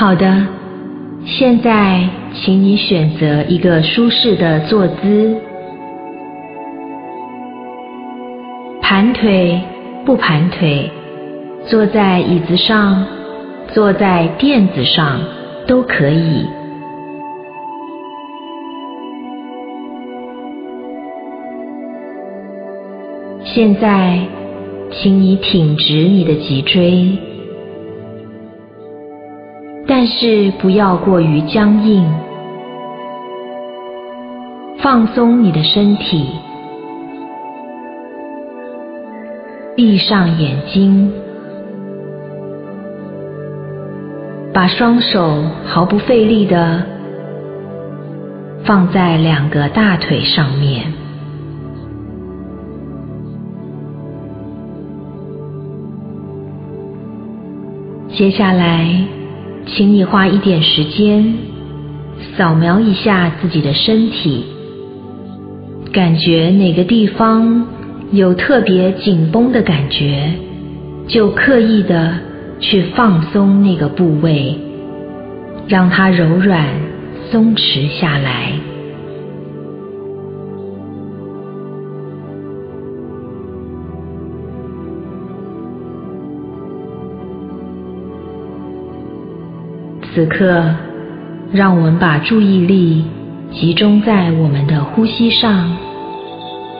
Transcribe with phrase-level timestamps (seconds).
[0.00, 0.46] 好的，
[1.26, 5.36] 现在请你选择一个舒适的坐姿，
[8.80, 9.60] 盘腿
[10.06, 10.88] 不盘腿，
[11.66, 13.04] 坐在椅子上，
[13.74, 15.18] 坐在垫子上
[15.66, 16.46] 都可以。
[23.42, 24.20] 现在，
[24.92, 27.18] 请你挺直你的脊椎，
[29.88, 32.06] 但是不要过于僵硬。
[34.80, 36.28] 放松你的身体，
[39.74, 41.10] 闭上眼睛，
[44.54, 46.84] 把双手毫不费力的
[48.64, 50.92] 放在两个大腿上面。
[58.10, 59.04] 接下来，
[59.70, 61.34] 请你花一点时间
[62.36, 64.44] 扫描一下自己的身体，
[65.92, 67.66] 感觉哪个地方
[68.10, 70.32] 有特别紧绷的感觉，
[71.06, 72.14] 就刻意的
[72.58, 74.58] 去放松那个部位，
[75.68, 76.66] 让它柔软
[77.30, 78.52] 松弛下来。
[90.18, 90.64] 此刻，
[91.52, 93.04] 让我们把注意力
[93.52, 95.76] 集中在我们的呼吸上，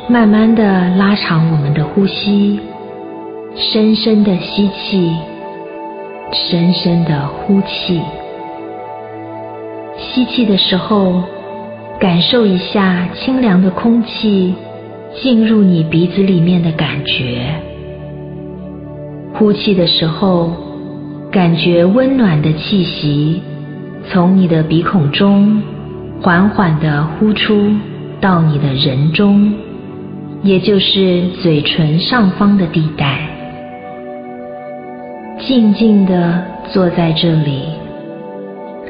[0.08, 2.58] 慢慢的拉长我们的呼吸，
[3.54, 5.12] 深深的吸气，
[6.32, 8.00] 深深的呼气。
[9.96, 11.22] 吸气的时候，
[12.00, 14.52] 感受一下清凉的空气
[15.22, 17.38] 进入你鼻子里面的感觉；
[19.34, 20.67] 呼气的时候。
[21.30, 23.42] 感觉温暖的气息
[24.08, 25.62] 从你的鼻孔中
[26.22, 27.70] 缓缓的呼出
[28.18, 29.52] 到你的人中，
[30.42, 33.28] 也就是嘴唇上方的地带。
[35.38, 37.64] 静静的坐在这里，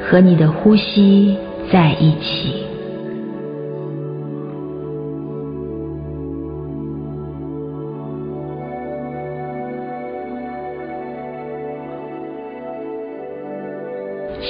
[0.08, 1.36] 和你的呼吸
[1.72, 2.67] 在一起。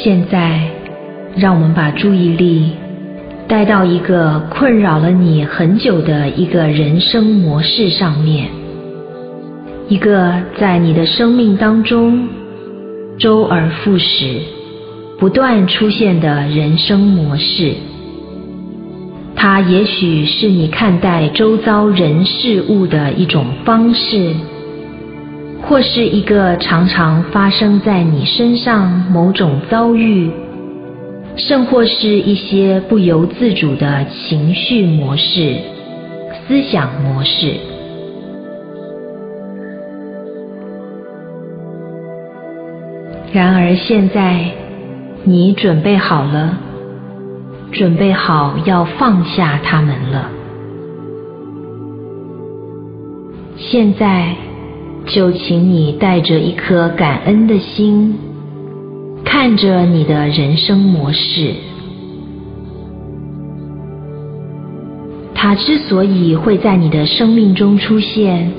[0.01, 0.61] 现在，
[1.35, 2.71] 让我们把注意力
[3.49, 8.47] 带到一个困扰了你很久的一个人生模式上面，
[9.89, 12.29] 一个在你的生命当中
[13.19, 14.41] 周而复始、
[15.19, 17.75] 不断出现的人生模式。
[19.35, 24.33] 它也许是你看待周遭人事物的一种方式。
[25.69, 30.31] 或是一个常常发生在你身上某种遭遇，
[31.37, 35.59] 甚或是一些不由自主的情绪模式、
[36.47, 37.55] 思想模式。
[43.31, 44.51] 然而现在，
[45.23, 46.57] 你准备好了，
[47.71, 50.31] 准备好要放下他们了。
[53.59, 54.35] 现在。
[55.09, 58.15] 就请你带着一颗感恩的心，
[59.25, 61.55] 看着你的人生模式。
[65.35, 68.53] 它之所以会在你的生命中出现，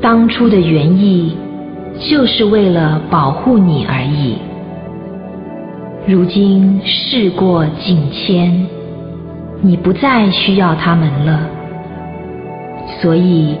[0.00, 1.36] 当初的原意
[1.98, 4.36] 就是为了保护你而已。
[6.06, 8.66] 如今事过境迁，
[9.60, 11.40] 你不再需要他们了，
[13.00, 13.56] 所以。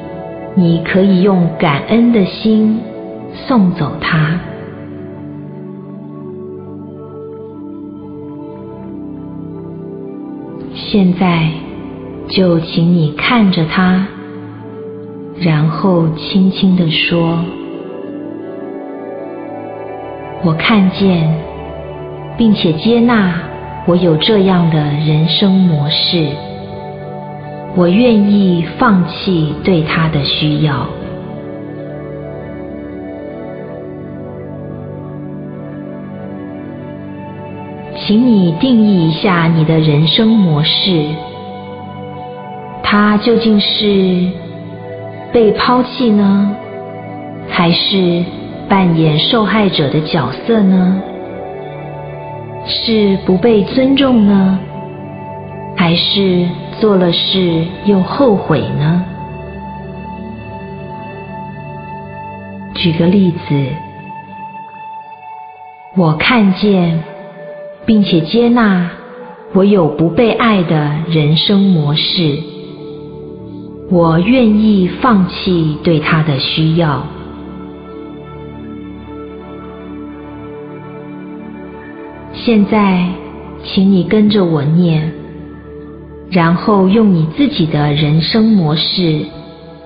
[0.56, 2.80] 你可以用感恩的心
[3.32, 4.38] 送走它。
[10.72, 11.48] 现在，
[12.28, 14.06] 就请你看着它，
[15.40, 17.40] 然后轻轻地说
[20.44, 21.34] ：“我看见，
[22.38, 23.34] 并且接纳
[23.86, 26.28] 我有这样的人生模式。”
[27.76, 30.86] 我愿意放弃对他的需要，
[37.96, 41.04] 请你定义一下你的人生模式，
[42.82, 44.30] 它究竟是
[45.32, 46.54] 被抛弃呢，
[47.48, 48.22] 还是
[48.68, 51.02] 扮演受害者的角色呢？
[52.66, 54.58] 是不被尊重呢？
[55.76, 56.46] 还是
[56.80, 59.04] 做了事又后悔呢？
[62.74, 63.66] 举个例子，
[65.96, 67.02] 我看见，
[67.86, 68.90] 并且接纳
[69.52, 72.38] 我有不被爱的人生模式。
[73.90, 77.02] 我愿意放弃对他的需要。
[82.32, 83.06] 现在，
[83.62, 85.10] 请你跟着我念，
[86.34, 89.24] 然后用你自己的人生模式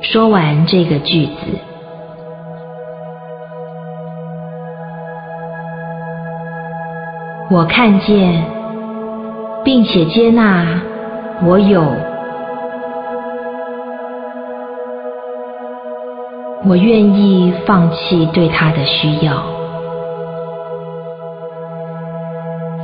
[0.01, 1.33] 说完这个句子。
[7.51, 8.43] 我看见，
[9.63, 10.81] 并且接纳
[11.45, 11.83] 我有，
[16.67, 19.45] 我愿意放弃对他的需要。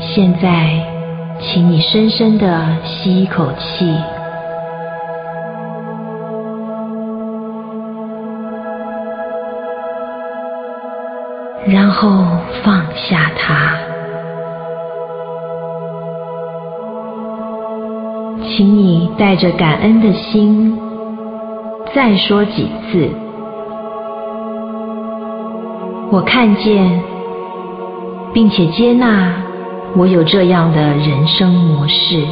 [0.00, 0.93] 现在，
[1.40, 3.94] 请你深深的吸一口气，
[11.66, 12.24] 然后
[12.62, 13.78] 放下它。
[18.46, 20.78] 请你带着感恩的心，
[21.94, 23.08] 再说几次。
[26.10, 27.02] 我看见，
[28.32, 29.32] 并且接纳
[29.96, 32.26] 我有这样的人生模式。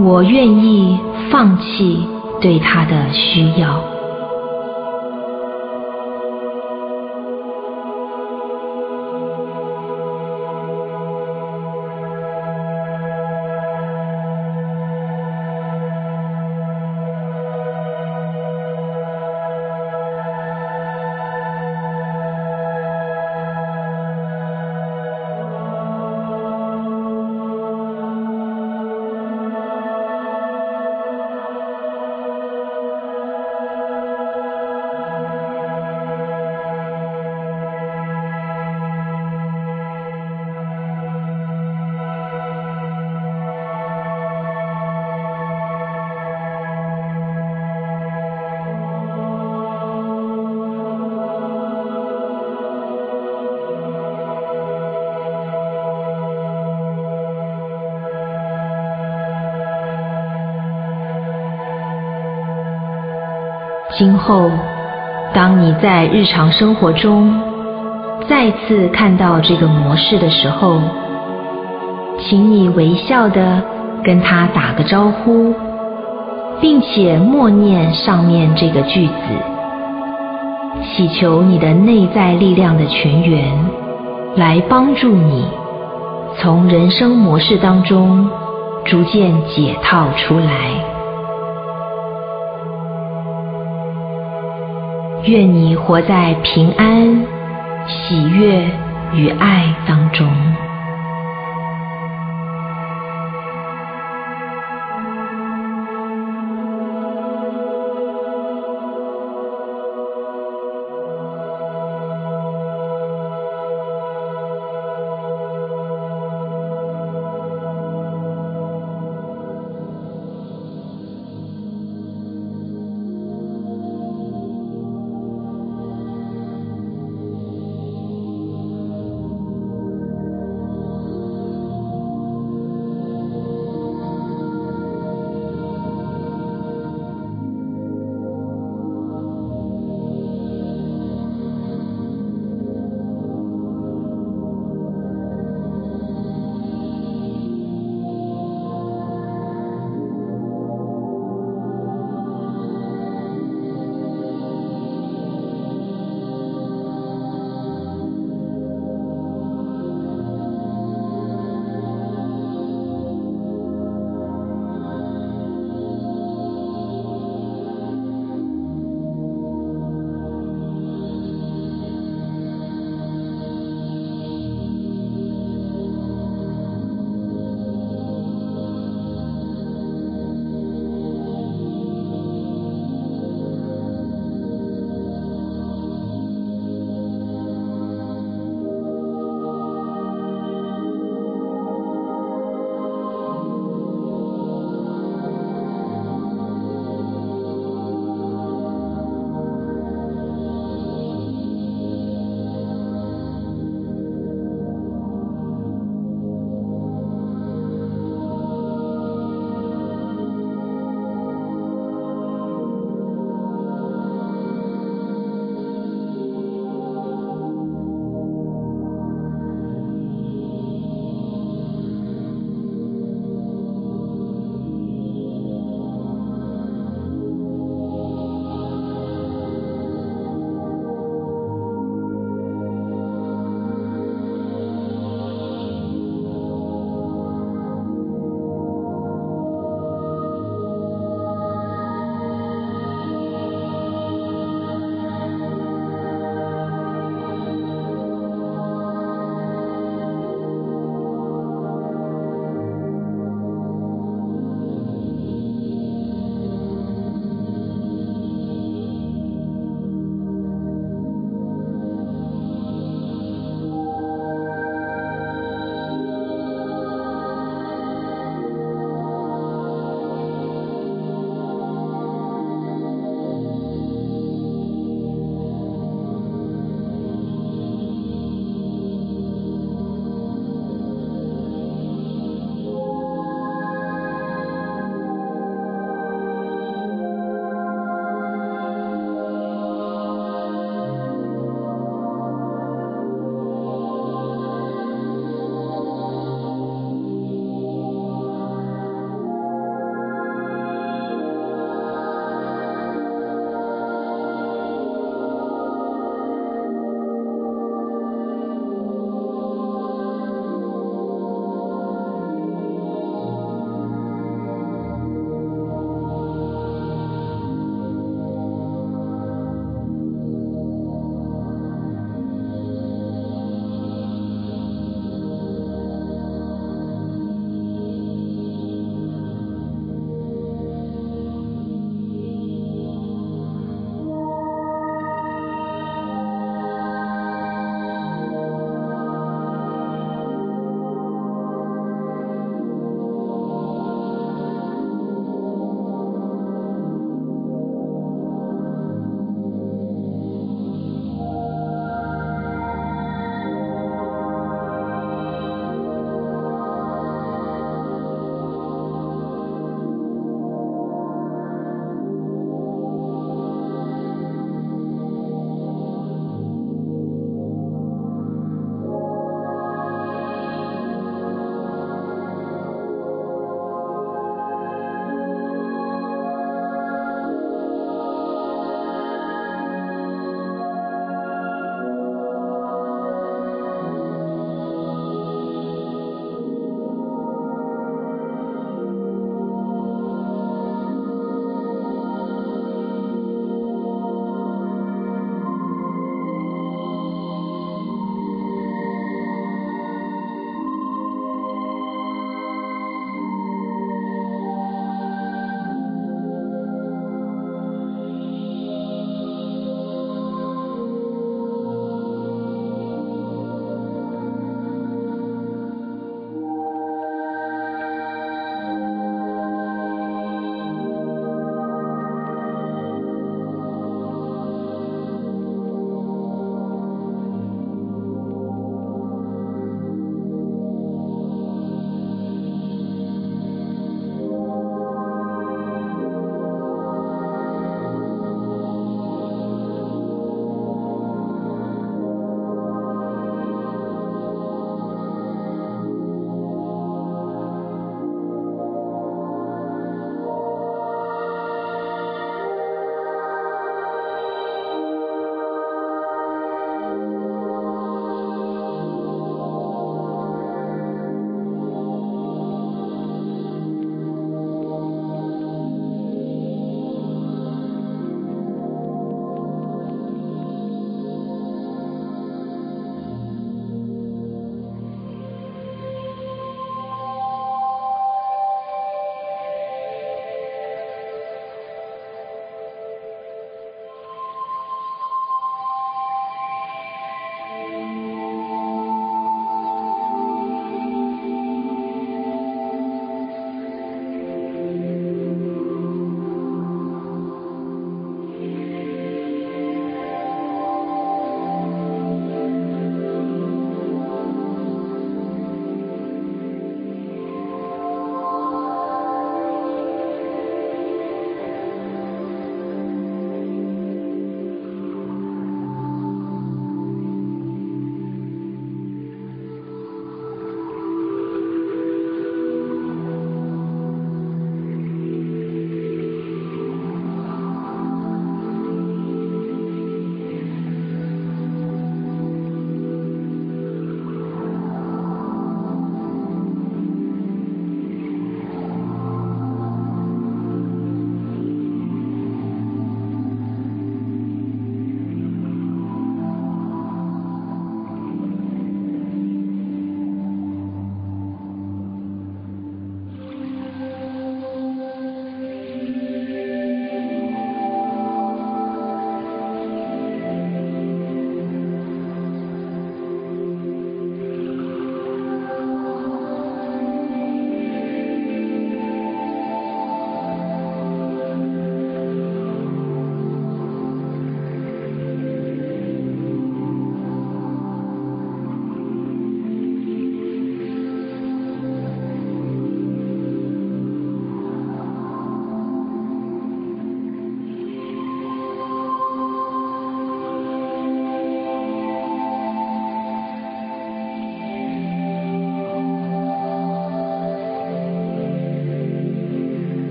[0.00, 0.98] 我愿意
[1.30, 2.06] 放弃
[2.40, 3.93] 对他的需要。
[63.96, 64.50] 今后，
[65.32, 67.32] 当你在日常生活中
[68.28, 70.80] 再次看到这个模式的时候，
[72.18, 73.62] 请你微笑的
[74.02, 75.54] 跟他打个招呼，
[76.60, 79.12] 并且默念上面这个句子，
[80.82, 83.44] 祈求你的内在力量的泉源
[84.34, 85.46] 来帮助你
[86.36, 88.28] 从人生模式当中
[88.84, 90.93] 逐渐解套出来。
[95.26, 97.26] 愿你活在平安、
[97.88, 98.62] 喜悦
[99.14, 100.28] 与爱当中。